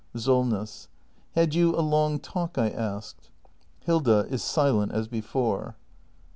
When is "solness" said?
0.15-0.87